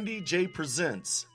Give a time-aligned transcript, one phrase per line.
[0.00, 1.26] Brandy J presents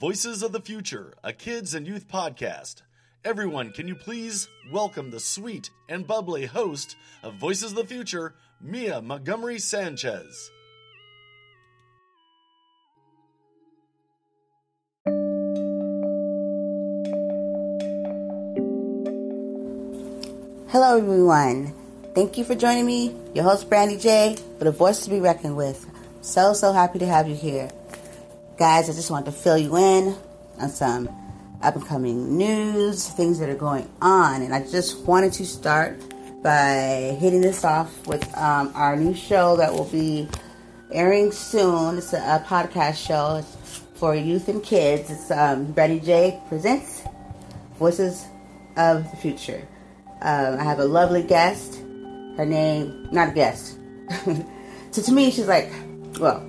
[0.00, 2.76] Voices of the Future, a kids and youth podcast.
[3.22, 8.34] Everyone, can you please welcome the sweet and bubbly host of Voices of the Future,
[8.62, 10.50] Mia Montgomery Sanchez.
[20.70, 21.74] Hello, everyone.
[22.14, 25.58] Thank you for joining me, your host, Brandy J, for the voice to be reckoned
[25.58, 25.86] with.
[26.22, 27.70] So, so happy to have you here.
[28.56, 30.14] Guys, I just want to fill you in
[30.60, 31.08] on some
[31.60, 34.42] up and coming news, things that are going on.
[34.42, 35.98] And I just wanted to start
[36.40, 40.28] by hitting this off with um, our new show that will be
[40.92, 41.98] airing soon.
[41.98, 43.42] It's a, a podcast show
[43.94, 45.10] for youth and kids.
[45.10, 47.02] It's um, Brandy J Presents
[47.80, 48.24] Voices
[48.76, 49.66] of the Future.
[50.20, 51.80] Um, I have a lovely guest.
[52.36, 53.78] Her name, not a guest.
[54.92, 55.72] so to me, she's like,
[56.20, 56.48] well,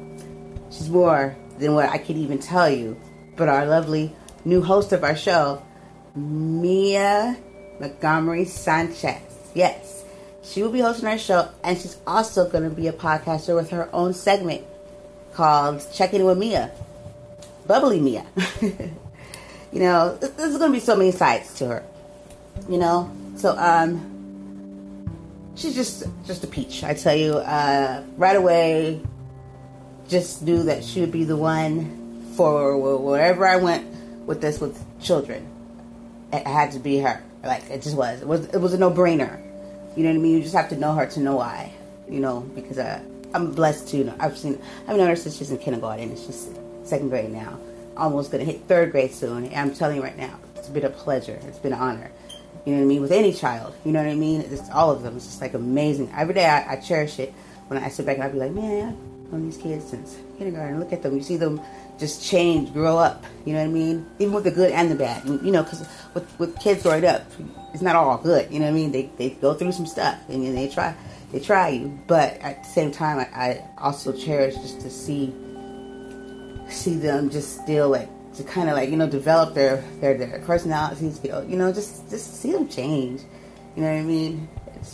[0.69, 2.99] she's more than what I could even tell you.
[3.35, 5.61] But our lovely new host of our show,
[6.15, 7.37] Mia
[7.79, 9.21] Montgomery Sanchez.
[9.53, 10.03] Yes,
[10.43, 13.69] she will be hosting our show, and she's also going to be a podcaster with
[13.71, 14.63] her own segment
[15.33, 16.71] called Checking with Mia.
[17.67, 18.25] Bubbly Mia.
[18.61, 21.83] you know, there's going to be so many sides to her.
[22.69, 24.15] You know, so um,
[25.55, 26.83] she's just just a peach.
[26.83, 29.01] I tell you, uh, right away,
[30.07, 33.87] just knew that she would be the one for wherever I went
[34.25, 35.47] with this with children.
[36.33, 37.23] It had to be her.
[37.43, 38.21] Like it just was.
[38.21, 39.41] It was it was a no brainer.
[39.95, 40.35] You know what I mean?
[40.37, 41.71] You just have to know her to know why.
[42.09, 43.01] You know, because uh,
[43.33, 44.11] I'm blessed too.
[44.19, 46.11] I've seen I've known her since she's in kindergarten.
[46.11, 46.49] It's just
[46.83, 47.57] second grade now.
[47.95, 49.45] Almost gonna hit third grade soon.
[49.45, 51.39] And I'm telling you right now, it's been a pleasure.
[51.47, 52.11] It's been an honor.
[52.65, 53.01] You know what I mean?
[53.01, 54.41] With any child, you know what I mean?
[54.41, 55.17] It's all of them.
[55.17, 56.11] It's just like amazing.
[56.17, 57.31] Every day I, I cherish it.
[57.67, 58.97] When I sit back and I be like, man,
[59.33, 60.79] I've these kids since kindergarten.
[60.79, 61.15] Look at them.
[61.15, 61.59] You see them
[61.99, 63.23] just change, grow up.
[63.45, 64.05] You know what I mean?
[64.19, 65.25] Even with the good and the bad.
[65.25, 67.23] You know, because with, with kids growing up,
[67.73, 68.51] it's not all good.
[68.51, 68.91] You know what I mean?
[68.91, 70.95] They, they go through some stuff and they try
[71.31, 71.97] they try you.
[72.07, 75.33] But at the same time, I, I also cherish just to see
[76.69, 80.39] see them just still like to kind of like you know develop their their, their
[80.45, 81.19] personalities.
[81.23, 83.21] You know, you know, just just see them change.
[83.75, 84.47] You know what I mean?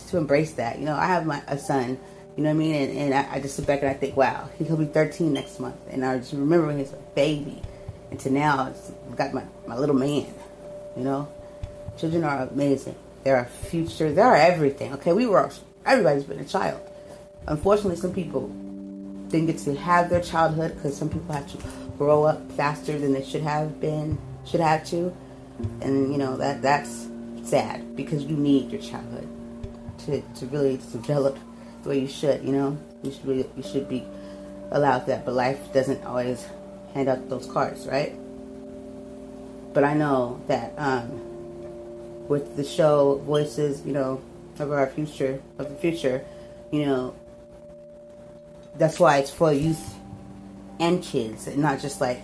[0.08, 0.78] To embrace that.
[0.78, 1.98] You know, I have my a son.
[2.36, 2.74] You know what I mean?
[2.74, 5.60] And, and I, I, just sit back and I think, wow, he'll be 13 next
[5.60, 5.76] month.
[5.90, 7.60] And I just remember when he was a baby.
[8.10, 8.72] And to now,
[9.08, 10.32] I've got my, my little man.
[10.96, 11.28] You know?
[11.98, 12.94] Children are amazing.
[13.22, 14.12] They're our future.
[14.12, 14.94] They're everything.
[14.94, 15.50] Okay, we were,
[15.84, 16.80] everybody's been a child.
[17.46, 18.48] Unfortunately, some people
[19.28, 21.58] didn't get to have their childhood because some people have to
[21.98, 25.14] grow up faster than they should have been, should have to.
[25.82, 27.08] And, you know, that that's
[27.44, 29.28] sad because you need your childhood
[30.06, 31.38] to, to really develop
[31.84, 32.42] way you should.
[32.44, 33.26] You know, you should
[33.56, 34.04] you should be
[34.70, 36.46] allowed that, but life doesn't always
[36.94, 38.12] hand out those cards, right?
[39.72, 44.20] But I know that um, with the show Voices, you know,
[44.58, 46.24] of our future, of the future,
[46.70, 47.14] you know,
[48.76, 49.94] that's why it's for youth
[50.80, 52.20] and kids, and not just like,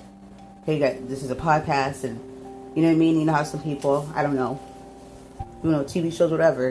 [0.66, 2.18] hey, got this is a podcast, and
[2.76, 3.18] you know what I mean.
[3.18, 4.60] You know how some people, I don't know,
[5.62, 6.68] you know, TV shows, whatever,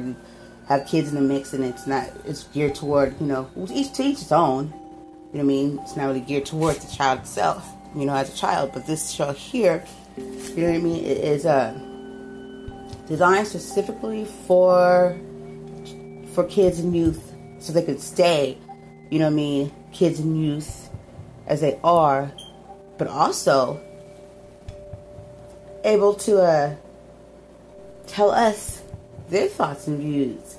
[0.68, 4.04] have kids in the mix, and it's not, it's geared toward, you know, each to
[4.04, 4.66] each its own.
[4.68, 4.80] You know
[5.32, 5.80] what I mean?
[5.82, 8.72] It's not really geared towards the child itself, you know, as a child.
[8.74, 9.84] But this show here,
[10.18, 10.24] you
[10.58, 11.74] know what I mean, it is uh,
[13.08, 15.18] designed specifically for
[16.34, 18.58] for kids and youth, so they can stay,
[19.10, 20.90] you know what I mean, kids and youth
[21.48, 22.32] as they are,
[22.98, 23.82] but also
[25.84, 26.76] able to uh,
[28.06, 28.82] tell us
[29.30, 30.57] their thoughts and views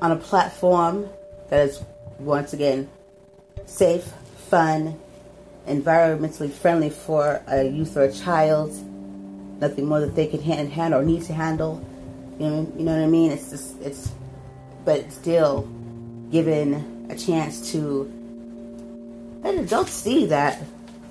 [0.00, 1.08] on a platform
[1.48, 1.82] that is
[2.18, 2.88] once again
[3.66, 4.04] safe,
[4.48, 4.98] fun,
[5.66, 8.70] environmentally friendly for a youth or a child.
[9.60, 11.84] Nothing more that they can hand, handle or need to handle.
[12.38, 13.32] You know, you know what I mean?
[13.32, 14.12] It's just it's,
[14.84, 15.62] but still,
[16.30, 18.12] given a chance to
[19.42, 20.62] let adults see that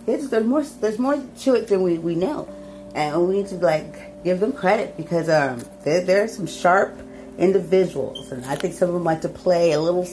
[0.06, 2.48] there's, there's more there's more to it than we, we know,
[2.94, 6.96] and we need to like give them credit because um there there are some sharp
[7.38, 10.08] individuals, and I think some of them like to play a little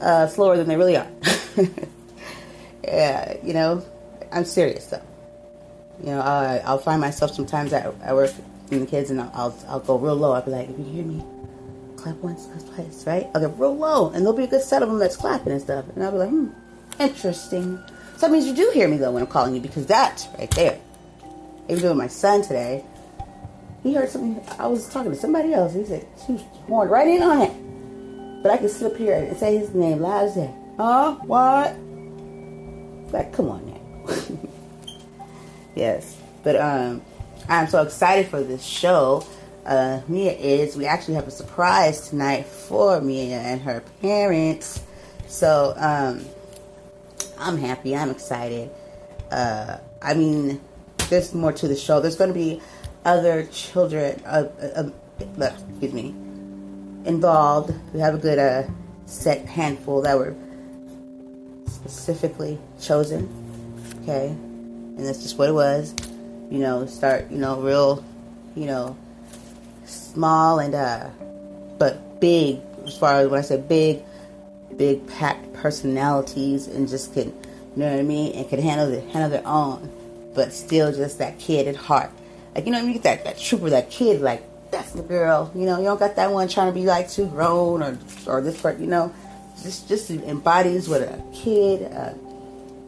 [0.00, 1.08] uh, slower than they really are.
[2.84, 3.84] yeah, you know,
[4.32, 5.02] I'm serious though.
[6.00, 8.32] You know, I, I'll find myself sometimes at, at work
[8.70, 10.32] and the kids, and I'll, I'll, I'll go real low.
[10.32, 11.24] I'll be like, if you hear me,
[11.96, 13.26] clap once, clap twice, right?
[13.34, 15.60] I'll go real low, and there'll be a good set of them that's clapping and
[15.60, 16.48] stuff, and I'll be like, hmm,
[17.00, 17.78] interesting.
[18.16, 20.50] So that means you do hear me though when I'm calling you because that right
[20.52, 20.78] there.
[21.68, 22.84] Even doing my son today,
[23.82, 24.42] he heard something.
[24.58, 25.74] I was talking to somebody else.
[25.74, 26.36] He said she
[26.66, 28.42] horned right in on it.
[28.42, 30.54] But I can slip here and say his name loud that.
[30.76, 31.14] Huh?
[31.24, 31.76] What?
[33.12, 34.38] Like, come on now.
[35.74, 37.02] yes, but um,
[37.48, 39.26] I'm so excited for this show.
[39.64, 40.76] Uh, Mia is.
[40.76, 44.82] We actually have a surprise tonight for Mia and her parents.
[45.26, 46.24] So um,
[47.38, 47.94] I'm happy.
[47.96, 48.70] I'm excited.
[49.30, 50.60] Uh, I mean,
[51.10, 52.00] there's more to the show.
[52.00, 52.62] There's going to be
[53.08, 54.90] other children, uh, uh,
[55.40, 56.08] uh, excuse me,
[57.06, 57.74] involved.
[57.94, 58.64] We have a good uh,
[59.06, 60.34] set handful that were
[61.66, 63.28] specifically chosen.
[64.02, 65.94] Okay, and that's just what it was.
[66.50, 67.30] You know, start.
[67.30, 68.04] You know, real.
[68.54, 68.96] You know,
[69.86, 71.08] small and uh,
[71.78, 72.60] but big.
[72.84, 74.02] As far as when I say big,
[74.76, 77.32] big packed personalities and just can, you
[77.76, 79.90] know what I mean, and can handle the, handle their own,
[80.34, 82.10] but still just that kid at heart.
[82.58, 85.48] Like you know, you get that that trooper, that kid, like that's the girl.
[85.54, 87.96] You know, you don't got that one trying to be like too grown or
[88.26, 88.80] or this part.
[88.80, 89.14] You know,
[89.62, 92.14] just just embodies what a kid uh,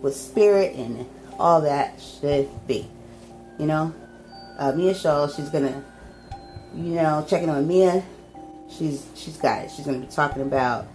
[0.02, 1.06] with spirit and
[1.38, 2.90] all that should be.
[3.60, 3.94] You know,
[4.58, 5.84] uh, Mia Shaw, she's gonna,
[6.74, 8.02] you know, checking on Mia.
[8.76, 9.70] She's she's got it.
[9.70, 10.88] She's gonna be talking about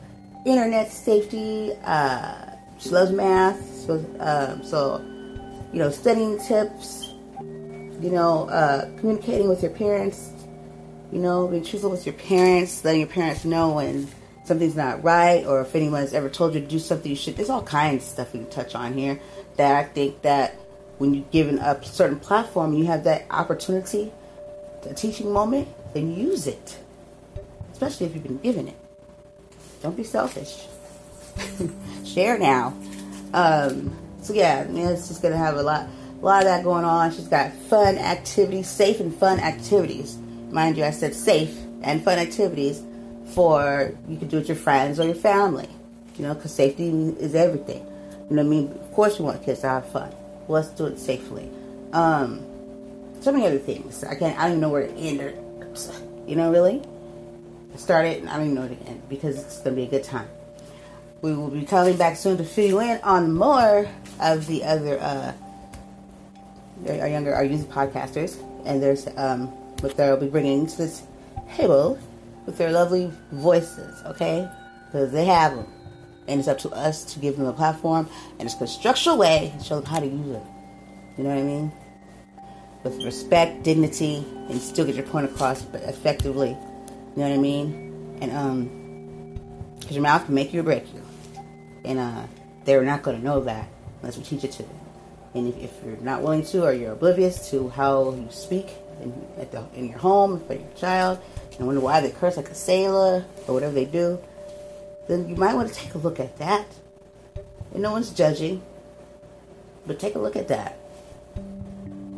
[0.45, 1.71] internet safety.
[1.86, 5.00] Uh, she loves math, so uh, so
[5.71, 7.05] you know, studying tips.
[8.01, 10.31] You know, uh, communicating with your parents.
[11.12, 14.07] You know, being truthful with your parents, letting your parents know when
[14.44, 17.36] something's not right, or if anyone's ever told you to do something you should.
[17.38, 19.19] There's all kinds of stuff we can touch on here
[19.57, 20.56] that I think that
[20.97, 24.11] when you're given a certain platform, you have that opportunity,
[24.83, 26.78] a teaching moment, then use it.
[27.71, 28.78] Especially if you've been given it.
[29.81, 30.66] Don't be selfish.
[32.06, 32.73] Share now.
[33.33, 35.87] Um, so yeah, it's just gonna have a lot,
[36.25, 37.11] a lot of that going on.
[37.11, 40.17] She's got fun activities, safe and fun activities.
[40.49, 42.81] Mind you, I said safe and fun activities
[43.35, 45.69] for you can do it with your friends or your family.
[46.17, 46.89] You know, because safety
[47.19, 47.85] is everything.
[48.27, 48.71] You know what I mean?
[48.71, 50.15] Of course, you want kids to have fun.
[50.47, 51.47] Let's do it safely.
[51.94, 52.44] Um,
[53.21, 54.03] so many other things.
[54.03, 54.35] I can't.
[54.39, 55.21] I don't even know where to end.
[55.21, 55.31] Or,
[56.25, 56.81] you know, really
[57.77, 58.23] start it.
[58.23, 60.27] I don't even know where to end because it's gonna be a good time.
[61.21, 63.87] We will be coming back soon to fill you in on more
[64.19, 65.33] of the other uh,
[66.87, 69.47] our younger, our youth podcasters, and there's um,
[69.81, 71.03] what they'll be bringing to this
[71.55, 71.99] table
[72.45, 74.01] with their lovely voices.
[74.05, 74.49] Okay,
[74.87, 75.67] because they have them,
[76.27, 79.51] and it's up to us to give them a platform and it's a structural way
[79.53, 80.44] and show them how to use it.
[81.17, 81.71] You know what I mean?
[82.83, 86.49] With respect, dignity, and still get your point across, but effectively.
[86.49, 88.17] You know what I mean?
[88.21, 91.01] And um, because your mouth can make you or break you,
[91.83, 92.23] and uh,
[92.65, 93.67] they're not going to know that
[94.01, 94.84] unless we teach it to them.
[95.35, 98.69] And if, if, you're not willing to, or you're oblivious to how you speak
[99.01, 101.19] in, at the, in your home for your child,
[101.57, 104.19] and wonder why they curse like a sailor or whatever they do,
[105.07, 106.65] then you might want to take a look at that.
[107.73, 108.61] And no one's judging,
[109.85, 110.77] but take a look at that.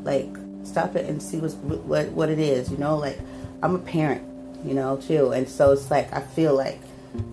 [0.04, 0.30] Like,
[0.64, 2.70] stop it and see what's, what what it is.
[2.70, 3.18] You know, like
[3.64, 4.24] I'm a parent,
[4.64, 6.80] you know, too, and so it's like I feel like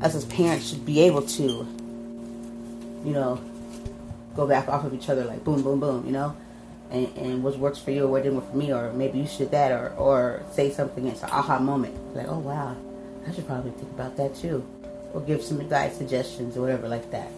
[0.01, 3.41] us as parents should be able to, you know,
[4.35, 6.37] go back off of each other like boom, boom, boom, you know,
[6.91, 9.27] and, and what works for you or what didn't work for me, or maybe you
[9.27, 11.07] should that, or or say something.
[11.07, 12.77] It's an aha moment, like oh wow,
[13.27, 14.65] I should probably think about that too,
[15.13, 17.29] or give some advice, suggestions, or whatever like that.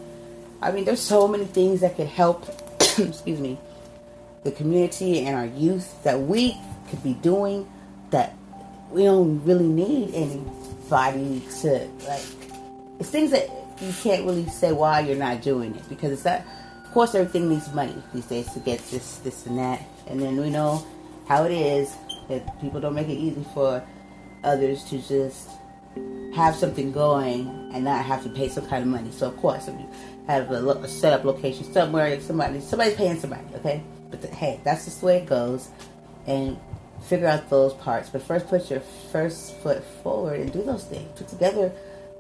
[0.61, 2.49] I mean, there's so many things that could help.
[2.99, 3.59] excuse me,
[4.45, 6.57] the community and our youth that we
[6.89, 7.69] could be doing
[8.11, 8.35] that
[8.91, 12.23] we don't really need anybody to like.
[12.99, 13.51] It's things that
[13.81, 16.47] you can't really say why you're not doing it because it's that.
[16.97, 20.35] Of course, everything needs money these days to get this, this, and that, and then
[20.41, 20.83] we know
[21.29, 21.95] how it is
[22.31, 23.87] that people don't make it easy for
[24.43, 25.51] others to just
[26.35, 29.11] have something going and not have to pay some kind of money.
[29.13, 29.87] So of course, if you
[30.27, 33.83] have a, a set up location somewhere, somebody somebody's paying somebody, okay?
[34.11, 35.69] But the, hey, that's just the way it goes,
[36.27, 36.59] and
[37.03, 38.09] figure out those parts.
[38.09, 38.81] But first, put your
[39.13, 41.07] first foot forward and do those things.
[41.15, 41.71] Put together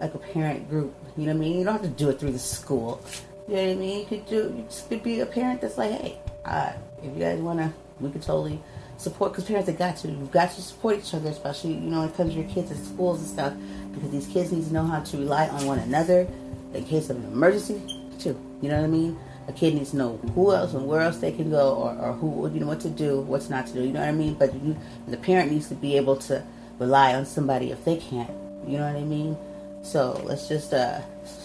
[0.02, 0.94] like a parent group.
[1.16, 1.58] You know what I mean?
[1.60, 3.02] You don't have to do it through the school.
[3.48, 3.98] You know what I mean?
[4.00, 4.54] You could do.
[4.56, 8.10] You just could be a parent that's like, hey, uh, if you guys wanna, we
[8.10, 8.60] could totally
[8.98, 10.08] support because parents have got to.
[10.08, 12.70] You've got to support each other, especially you know when it comes to your kids
[12.70, 13.54] at schools and stuff,
[13.92, 16.26] because these kids need to know how to rely on one another
[16.74, 17.80] in case of an emergency
[18.18, 18.38] too.
[18.60, 19.18] You know what I mean?
[19.48, 22.12] A kid needs to know who else and where else they can go, or, or
[22.14, 23.82] who you know what to do, what's not to do.
[23.82, 24.34] You know what I mean?
[24.34, 24.76] But you,
[25.06, 26.44] the parent needs to be able to
[26.80, 28.30] rely on somebody if they can't.
[28.66, 29.36] You know what I mean?
[29.84, 31.00] So let's just uh,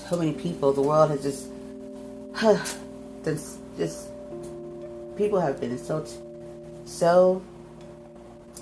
[0.10, 0.74] so many people.
[0.74, 1.51] The world has just,
[2.34, 2.64] huh,
[3.24, 4.08] just, just
[5.18, 6.06] people have been so
[6.86, 7.42] so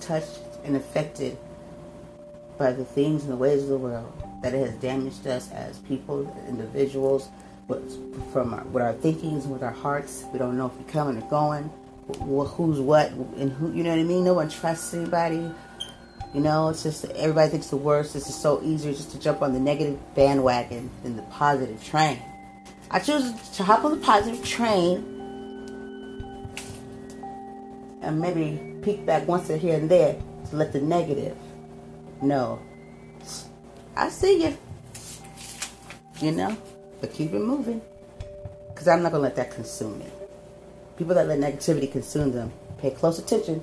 [0.02, 1.38] touched and affected
[2.58, 4.12] by the things and the ways of the world
[4.44, 7.30] that it has damaged us as people, individuals,
[8.34, 10.24] from our, with our thinkings, with our hearts.
[10.34, 11.70] We don't know if we're coming or going,
[12.18, 13.72] who's what, and who.
[13.72, 14.24] You know what I mean?
[14.24, 15.52] No one trusts anybody.
[16.34, 18.16] You know, it's just everybody thinks the worst.
[18.16, 22.20] It's just so easier just to jump on the negative bandwagon than the positive train.
[22.92, 24.98] I choose to hop on the positive train
[28.02, 30.20] and maybe peek back once here and there
[30.50, 31.38] to let the negative
[32.24, 32.60] know.
[33.96, 34.58] I see you.
[36.20, 36.58] You know?
[37.00, 37.80] But keep it moving.
[38.70, 40.08] Because I'm not going to let that consume me.
[40.98, 43.62] People that let negativity consume them, pay close attention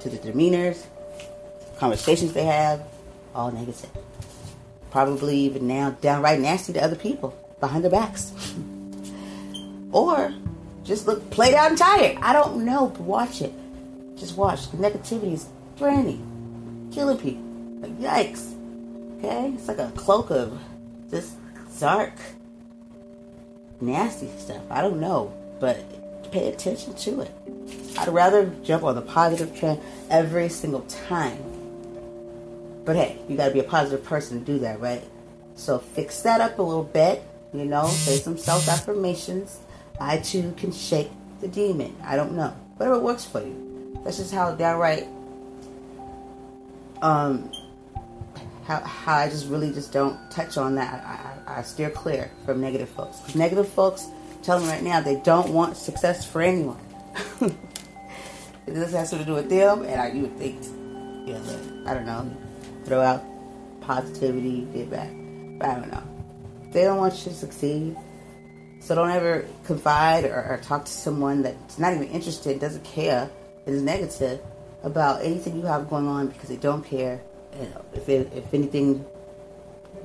[0.00, 0.86] to the demeanors,
[1.76, 2.82] conversations they have,
[3.34, 3.90] all negative.
[4.90, 8.32] Probably even now downright nasty to other people behind their backs.
[9.92, 10.32] or
[10.84, 12.18] just look played out and tired.
[12.20, 13.52] I don't know, but watch it.
[14.16, 14.70] Just watch.
[14.70, 17.42] The negativity is draining, killing people.
[17.80, 18.54] Like, yikes.
[19.18, 19.52] Okay?
[19.54, 20.58] It's like a cloak of
[21.08, 21.34] this
[21.80, 22.12] dark,
[23.80, 24.62] nasty stuff.
[24.70, 27.30] I don't know, but pay attention to it.
[27.98, 29.80] I'd rather jump on the positive trend
[30.10, 31.38] every single time.
[32.84, 35.02] But hey, you gotta be a positive person to do that, right?
[35.54, 37.22] So fix that up a little bit,
[37.54, 39.60] you know, say some self affirmations.
[40.00, 41.94] I too can shake the demon.
[42.04, 42.54] I don't know.
[42.76, 44.00] Whatever works for you.
[44.02, 45.06] That's just how downright
[47.00, 47.50] um
[48.64, 51.04] how, how I just really just don't touch on that.
[51.04, 53.34] I, I, I steer clear from negative folks.
[53.34, 54.08] Negative folks,
[54.42, 56.80] tell them right now, they don't want success for anyone.
[58.66, 60.64] this has to do with them, and I, you would think,
[61.26, 62.34] you know, I don't know,
[62.86, 63.22] throw out
[63.82, 65.10] positivity, get back.
[65.58, 66.13] But I don't know.
[66.74, 67.96] They don't want you to succeed.
[68.80, 73.30] So don't ever confide or, or talk to someone that's not even interested, doesn't care,
[73.64, 74.40] is negative
[74.82, 77.22] about anything you have going on because they don't care.
[77.52, 79.06] And if it, if anything,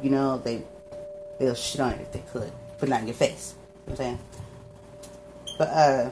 [0.04, 0.62] you know, they
[1.40, 3.56] they'll shit on it if they could, but not in your face.
[3.88, 4.20] You know I'm saying?
[5.58, 6.10] But uh,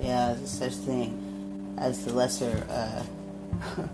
[0.00, 3.86] yeah, there's such thing as the lesser uh,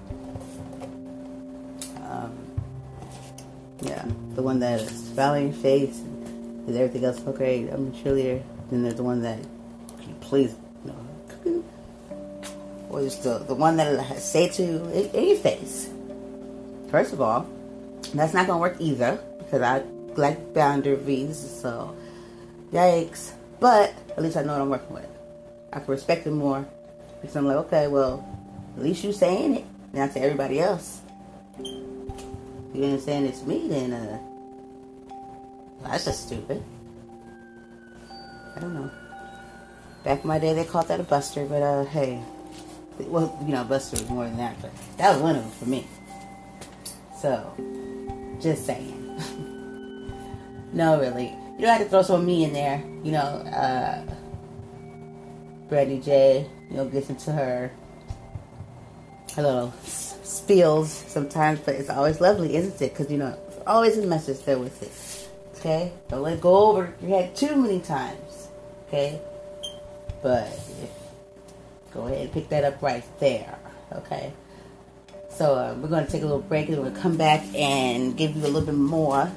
[4.39, 7.69] the one that is smiling face and everything else great.
[7.71, 8.41] I'm a cheerleader.
[8.71, 9.41] Then there's the one that
[10.21, 10.55] please
[12.89, 15.91] or just the, the one that say to any face.
[16.89, 17.49] First of all,
[18.15, 19.83] that's not gonna work either because I
[20.15, 21.97] like boundaries, so
[22.73, 23.33] yikes.
[23.59, 25.09] But at least I know what I'm working with.
[25.73, 26.65] I can respect it more
[27.21, 28.25] because I'm like, okay, well,
[28.77, 31.01] at least you saying it, not to everybody else.
[31.59, 34.21] You ain't saying it's me, then uh,
[35.83, 36.63] that's just stupid.
[38.57, 38.91] I don't know.
[40.05, 42.23] Back in my day, they called that a buster, but uh, hey,
[43.07, 45.67] well, you know, Buster was more than that, but that was one of them for
[45.67, 45.87] me.
[47.21, 48.95] So, just saying.
[50.73, 51.35] no, really.
[51.59, 52.83] You don't have to throw some me in there.
[53.03, 54.03] You know, uh,
[55.69, 57.71] Brandy J, you know, gets into her,
[59.35, 62.93] her little spills sometimes, but it's always lovely, isn't it?
[62.93, 65.18] Because, you know, always a message there with it.
[65.59, 65.93] Okay?
[66.09, 68.49] Don't let it go over your head too many times.
[68.87, 69.21] Okay?
[70.23, 70.49] But
[71.93, 73.59] go ahead and pick that up right there.
[73.93, 74.33] Okay?
[75.31, 77.45] So uh, we're going to take a little break and we're going to come back
[77.55, 79.31] and give you a little bit more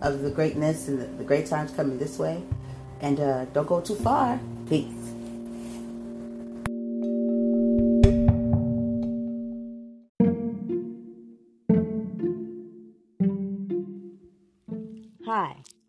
[0.00, 2.42] of the greatness and the, the great times coming this way.
[3.00, 4.40] And uh, don't go too far.
[4.68, 5.01] Peace.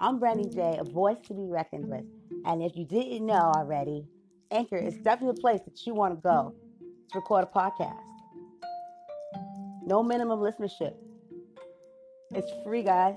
[0.04, 0.94] I'm Brandy J, a mm-hmm.
[0.94, 2.02] voice to be reckoned with.
[2.02, 2.46] Mm-hmm.
[2.46, 4.06] And if you didn't know already,
[4.52, 5.04] Anchor is mm-hmm.
[5.04, 6.54] definitely a place that you want to go
[7.14, 8.02] to record a podcast.
[9.86, 10.96] No minimum listenership.
[12.32, 13.16] It's free, guys.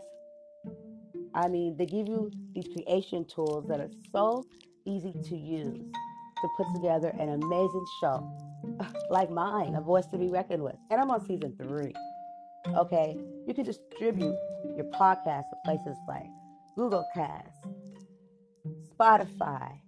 [1.34, 4.44] I mean, they give you these creation tools that are so
[4.84, 8.30] easy to use to put together an amazing show
[9.10, 10.76] like mine, A Voice to Be Reckoned with.
[10.92, 11.92] And I'm on season three.
[12.76, 13.16] Okay?
[13.48, 14.36] You can distribute
[14.76, 16.30] your podcast to places like
[16.76, 17.64] Google Cast,
[18.92, 19.78] Spotify,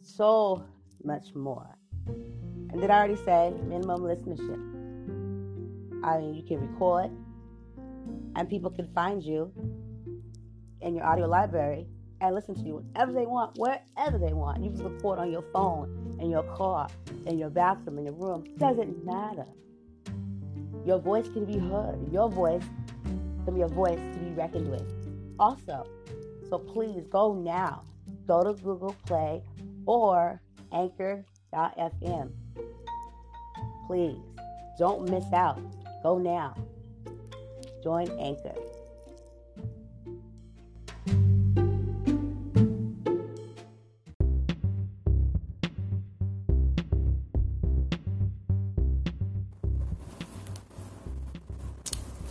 [0.00, 0.64] so
[1.04, 1.76] much more.
[2.06, 4.58] And did I already say minimum listenership?
[6.02, 7.10] I mean, you can record
[8.34, 9.52] and people can find you
[10.80, 11.86] in your audio library
[12.22, 14.64] and listen to you whenever they want, wherever they want.
[14.64, 16.88] You can record on your phone, in your car,
[17.26, 18.44] in your bathroom, in your room.
[18.56, 19.44] Doesn't matter.
[20.86, 22.10] Your voice can be heard.
[22.10, 22.64] Your voice
[23.44, 24.97] can be a voice to be reckoned with.
[25.38, 25.86] Also,
[26.48, 27.82] so please go now.
[28.26, 29.42] Go to Google Play
[29.86, 30.40] or
[30.72, 32.30] Anchor.fm.
[33.86, 34.18] Please
[34.78, 35.60] don't miss out.
[36.02, 36.54] Go now.
[37.82, 38.54] Join Anchor.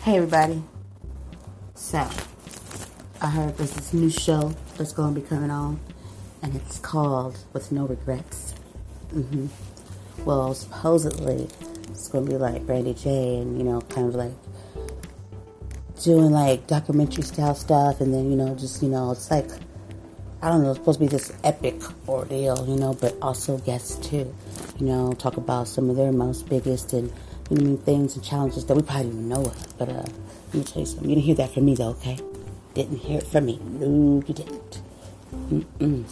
[0.02, 0.64] Hey everybody.
[1.76, 2.08] So,
[3.28, 5.82] I heard there's this new show that's going to be coming on,
[6.42, 8.54] and it's called With No Regrets.
[9.14, 9.48] Mm-hmm.
[10.24, 11.50] Well, supposedly
[11.90, 14.32] it's going to be like Brandy J, and you know, kind of like
[16.02, 19.50] doing like documentary style stuff, and then you know, just you know, it's like
[20.42, 23.98] I don't know, it's supposed to be this epic ordeal, you know, but also guests
[24.08, 24.34] too,
[24.80, 27.12] you know, talk about some of their most biggest and
[27.50, 29.78] you know, things and challenges that we probably didn't know of.
[29.78, 30.06] But uh,
[30.54, 31.10] let me tell you something.
[31.10, 32.18] You didn't hear that from me, though, okay?
[32.78, 33.60] Didn't hear it from me.
[33.64, 34.82] No, you didn't.
[35.50, 36.06] Mm-mm.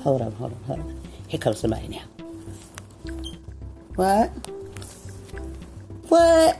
[0.00, 1.00] Hold on, hold on, hold on.
[1.28, 3.12] Here comes somebody now.
[3.96, 4.28] What?
[6.08, 6.56] What?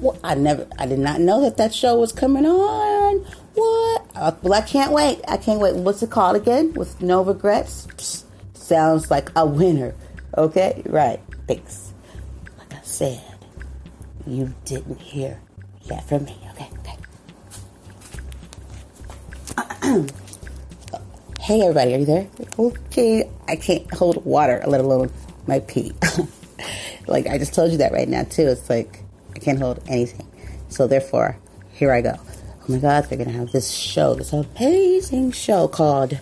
[0.00, 0.18] What?
[0.24, 3.18] I never, I did not know that that show was coming on.
[3.52, 4.06] What?
[4.14, 5.20] Uh, well, I can't wait.
[5.28, 5.74] I can't wait.
[5.74, 6.72] What's it called again?
[6.72, 7.86] With no regrets?
[7.96, 8.24] Psst.
[8.54, 9.94] Sounds like a winner.
[10.38, 10.82] Okay?
[10.86, 11.20] Right.
[11.46, 11.92] Thanks
[12.56, 13.22] Like I said,
[14.26, 15.38] you didn't hear
[15.88, 16.38] that from me.
[16.52, 16.70] Okay,
[21.40, 22.26] hey, everybody, are you there?
[22.58, 25.12] Okay, I can't hold water, let alone
[25.46, 25.92] my pee.
[27.06, 28.48] like, I just told you that right now, too.
[28.48, 28.98] It's like,
[29.36, 30.26] I can't hold anything.
[30.70, 31.36] So, therefore,
[31.72, 32.16] here I go.
[32.18, 36.18] Oh my God, they're going to have this show, this amazing show called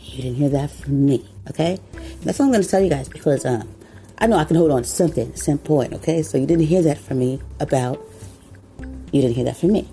[0.00, 1.26] You Didn't Hear That From Me.
[1.48, 1.78] Okay?
[2.24, 3.70] That's all I'm going to tell you guys because, um,
[4.18, 6.22] I know I can hold on to something at some point, okay?
[6.22, 8.02] So you didn't hear that from me about,
[9.12, 9.88] you didn't hear that from me.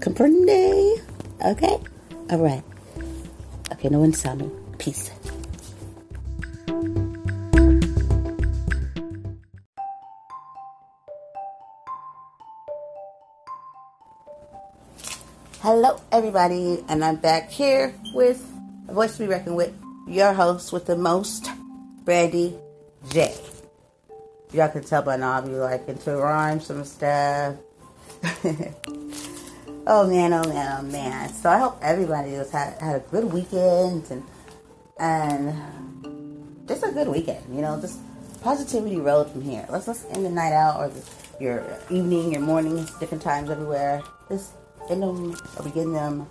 [0.00, 1.00] Comprende?
[1.46, 1.78] Okay?
[2.30, 2.62] All right.
[3.72, 4.50] Okay, no one me.
[4.78, 5.10] Peace.
[15.60, 18.44] Hello, everybody, and I'm back here with
[18.88, 19.74] a voice to be reckoned with,
[20.06, 21.50] your host with the most,
[22.04, 22.54] Brandy
[23.10, 23.34] J
[24.52, 27.56] y'all can tell by now I'll be like into rhyme some stuff.
[29.88, 31.32] oh man, oh man, oh man.
[31.32, 34.22] So I hope everybody has had, had a good weekend and
[35.00, 37.42] and just a good weekend.
[37.54, 37.98] You know, just
[38.42, 39.66] positivity road from here.
[39.70, 41.02] Let's let's end the night out or the,
[41.40, 44.02] your evening, your mornings, different times everywhere.
[44.28, 44.52] Just
[44.90, 46.28] end them or begin them.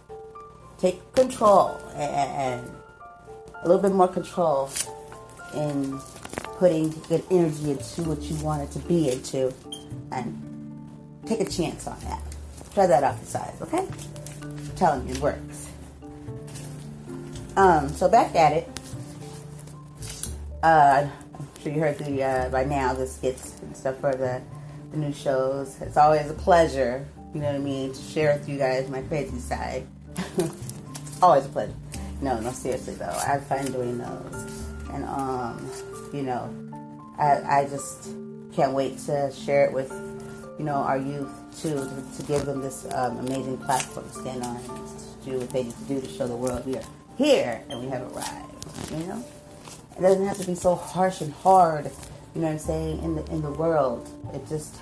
[0.77, 2.71] Take control and, and
[3.63, 4.69] a little bit more control
[5.55, 5.99] in
[6.59, 9.51] putting good energy into what you want it to be into
[10.11, 10.43] and
[11.25, 12.36] take a chance on that.
[12.77, 13.87] Try that out for size, okay?
[14.43, 15.69] I'm telling you, it works.
[17.55, 18.69] Um, so back at it.
[20.61, 24.43] Uh, I'm sure you heard the uh, by now the skits and stuff for the,
[24.91, 25.81] the new shows.
[25.81, 29.01] It's always a pleasure, you know what I mean, to share with you guys my
[29.01, 29.87] crazy side.
[31.23, 31.73] Always a pleasure.
[32.21, 35.67] No, no, seriously though, I have fun doing those, and um,
[36.13, 36.53] you know,
[37.17, 38.11] I I just
[38.53, 39.91] can't wait to share it with
[40.57, 41.69] you know our youth to,
[42.17, 45.63] to give them this um, amazing platform to stand on and to do what they
[45.63, 46.83] need to do to show the world we are
[47.17, 48.91] here and we have arrived.
[48.91, 49.25] You know,
[49.97, 51.85] it doesn't have to be so harsh and hard.
[52.35, 53.03] You know what I'm saying?
[53.03, 54.75] In the in the world, it just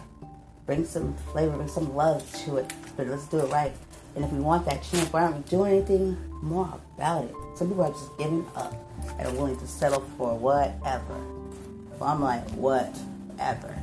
[0.66, 2.74] brings some flavor, brings some love to it.
[2.98, 3.74] But let's do it right.
[4.16, 7.36] And if we want that change, why aren't we doing anything more about it?
[7.56, 8.74] Some people are just giving up
[9.20, 11.16] and are willing to settle for whatever.
[12.02, 13.82] I'm like, whatever.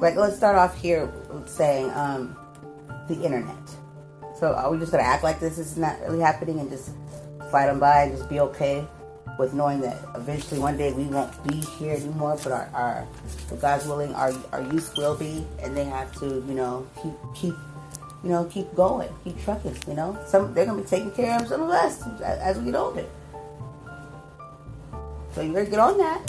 [0.00, 1.12] Like, let's start off here
[1.46, 2.36] saying um,
[3.08, 3.56] the internet.
[4.38, 6.90] So, are we just gonna act like this is not really happening and just
[7.50, 8.84] slide on by and just be okay
[9.38, 13.06] with knowing that eventually one day we won't be here anymore, but our, our
[13.60, 17.54] God's willing, our our youth will be, and they have to, you know, keep keep
[18.22, 19.76] you know, keep going, keep trucking.
[19.86, 22.66] You know, some they're gonna be taking care of some of us as, as we
[22.66, 23.04] get older.
[25.34, 26.22] So you better get on that.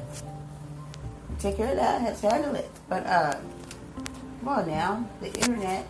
[1.39, 2.01] Take care of that.
[2.03, 2.69] Let's handle it.
[2.89, 3.39] But uh,
[4.39, 5.87] come on now, the internet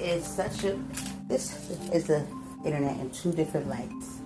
[0.00, 0.78] is such a.
[1.28, 2.26] This is the
[2.64, 4.20] internet in two different lights.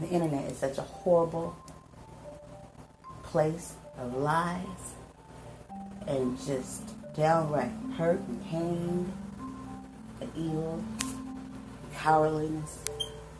[0.00, 1.54] The internet is such a horrible
[3.22, 4.94] place of lies
[6.06, 6.82] and just
[7.14, 9.12] downright hurt and pain
[10.20, 10.82] and evil,
[11.94, 12.78] cowardliness,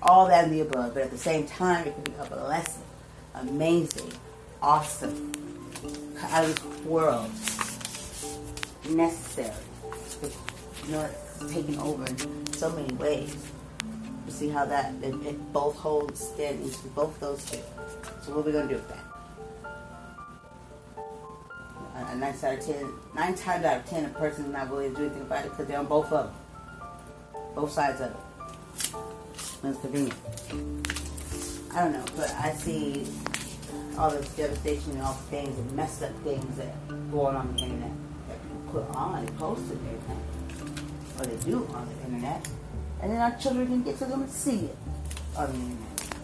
[0.03, 0.95] all that and the above.
[0.95, 2.83] But at the same time, it can be a blessing,
[3.41, 4.13] amazing,
[4.63, 5.33] awesome,
[6.23, 7.31] out of this world,
[8.89, 9.55] necessary.
[10.87, 11.09] You know,
[11.41, 13.37] it's taking over in so many ways.
[14.27, 17.59] You see how that it, it both holds stand into both those two.
[18.23, 19.11] So what are we gonna do with that?
[22.11, 24.91] a nine out of ten, nine times out of ten, a person is not willing
[24.95, 28.17] to do anything about it because they're on both of them, both sides of it.
[29.63, 30.15] It's convenient.
[31.75, 33.07] I don't know, but I see
[34.01, 36.73] all this devastation and all the things and messed up things that
[37.13, 37.93] go on on the internet.
[38.29, 40.23] That people put on and post and everything,
[41.19, 42.49] or they do on the internet,
[43.03, 44.77] and then our children can get to them and see it
[45.37, 46.17] on the internet,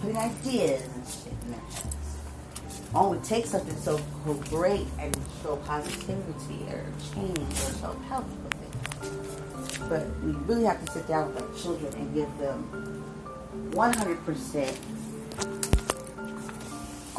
[0.00, 1.96] putting ideas and shit in their heads.
[2.92, 3.98] It takes something so
[4.50, 6.84] great and show positivity or
[7.14, 9.88] change or show help with it.
[9.88, 13.02] But we really have to sit down with our children and give them
[13.70, 14.76] 100%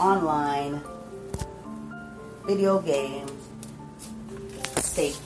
[0.01, 0.81] online
[2.47, 3.31] video games
[4.79, 5.21] safety.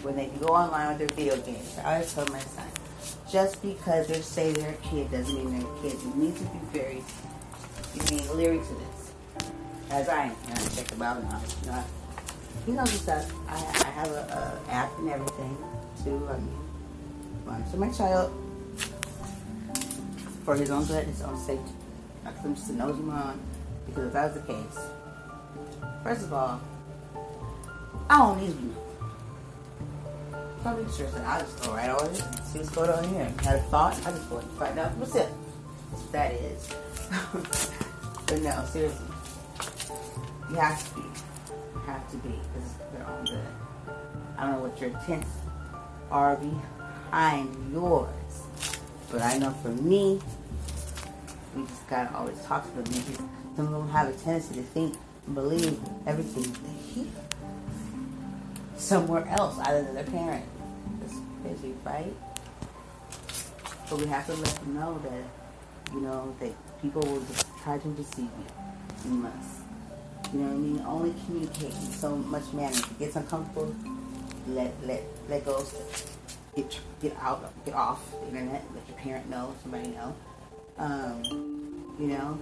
[0.00, 1.78] When they can go online with their video games.
[1.84, 2.66] I always tell my son,
[3.30, 5.98] just because they say they're a kid doesn't mean they're a kid.
[6.02, 7.04] You need to be very,
[7.94, 9.12] you need leery to this
[9.90, 10.36] as I am.
[10.48, 11.84] And I check them out now.
[12.66, 13.30] You know, he stuff.
[13.46, 15.56] I, I have a, app and everything.
[16.00, 18.32] I mean, so my child,
[20.44, 21.72] for his own good, his own safety,
[22.24, 23.10] I want him just to nose him.
[23.86, 24.78] Because if that was the case,
[26.02, 26.60] first of all,
[28.08, 30.38] I don't need to know.
[30.62, 33.32] Probably sure I just go right over here see what's going on here.
[33.42, 35.28] Had a thought, I just go and find out what's it.
[36.12, 36.68] That is.
[38.26, 39.06] but no, seriously.
[40.50, 41.08] You have to be.
[41.74, 43.94] You have to be because they're all good.
[44.36, 45.30] I don't know what your intents
[46.10, 48.42] are behind yours,
[49.10, 50.20] but I know for me,
[51.56, 54.96] we just gotta always talk to them some of them have a tendency to think
[55.26, 57.12] and believe everything they hear
[58.76, 60.44] somewhere else other than their parent.
[61.04, 62.12] It's crazy, right?
[63.88, 67.78] But we have to let them know that, you know, that people will just try
[67.78, 69.10] to deceive you.
[69.10, 69.60] You must.
[70.32, 70.84] You know what I mean?
[70.86, 72.70] Only communicate in so much manner.
[72.70, 73.74] If it gets uncomfortable,
[74.48, 75.62] let let let go.
[76.56, 78.64] Get get out, get off the internet.
[78.74, 80.14] Let your parent know, somebody know.
[80.78, 82.38] Um, you know,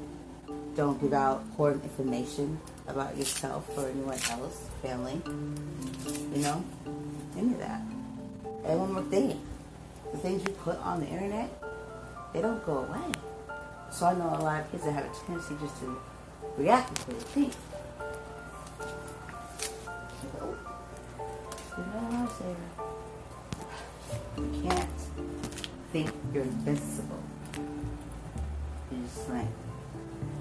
[0.76, 5.20] don't give out important information about yourself or anyone else, family.
[6.34, 6.64] You know,
[7.36, 7.80] any of that.
[8.64, 9.40] And one more thing,
[10.12, 11.50] the things you put on the internet,
[12.32, 13.12] they don't go away.
[13.90, 16.00] So I know a lot of kids that have a tendency just to
[16.56, 17.56] react to things.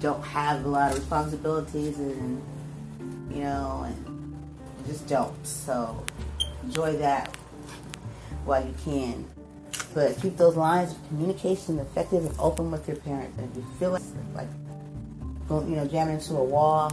[0.00, 2.42] Don't have a lot of responsibilities and
[3.30, 4.36] you know and
[4.86, 5.46] just don't.
[5.46, 6.04] So
[6.62, 7.34] enjoy that
[8.44, 9.26] while you can.
[9.94, 13.38] But keep those lines of communication effective and open with your parents.
[13.38, 14.02] And if you feel like,
[14.34, 14.48] like
[15.50, 16.92] you know, jamming into a wall,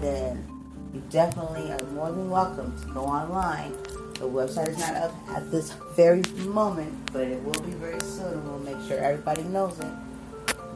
[0.00, 0.46] then
[0.94, 3.74] you definitely are more than welcome to go online
[4.20, 8.34] The website is not up at this very moment, but it will be very soon,
[8.34, 9.92] and we'll make sure everybody knows it.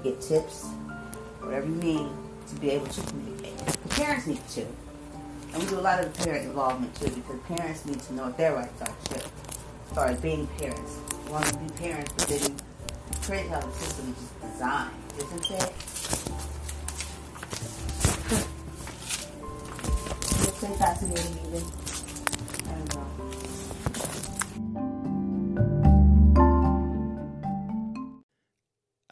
[0.02, 0.70] Get tips,
[1.44, 2.09] whatever you need
[2.48, 3.57] to be able to communicate.
[3.59, 4.66] The parents need to.
[5.52, 8.37] And we do a lot of parent involvement too, because parents need to know what
[8.37, 9.20] their rights are too.
[9.87, 10.98] As far as being parents.
[11.26, 12.57] You want to be parents, but then
[13.22, 15.72] create how the system is designed, isn't it?
[20.40, 21.83] It's so fascinating even.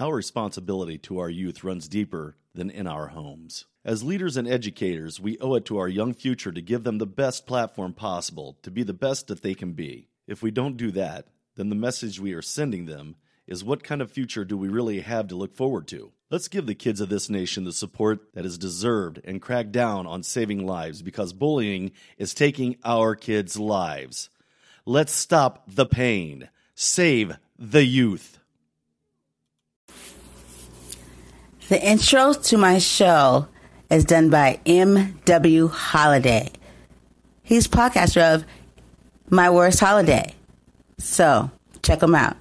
[0.02, 3.66] Our responsibility to our youth runs deeper than in our homes.
[3.84, 7.06] As leaders and educators, we owe it to our young future to give them the
[7.06, 10.08] best platform possible to be the best that they can be.
[10.26, 13.14] If we don't do that, then the message we are sending them
[13.46, 16.10] is what kind of future do we really have to look forward to?
[16.32, 20.08] Let's give the kids of this nation the support that is deserved and crack down
[20.08, 24.30] on saving lives because bullying is taking our kids' lives.
[24.84, 26.48] Let's stop the pain.
[26.74, 28.40] Save the youth.
[31.68, 33.46] The intro to my show
[33.90, 35.68] is done by M.W.
[35.68, 36.50] Holiday.
[37.42, 38.44] He's podcaster of
[39.30, 40.34] My Worst Holiday.
[40.98, 41.50] So
[41.82, 42.36] check him out.